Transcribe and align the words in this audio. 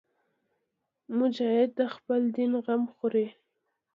مجاهد 1.17 1.69
د 1.79 1.81
خپل 1.95 2.21
دین 2.35 2.51
غم 2.65 2.83
خوري. 2.93 3.27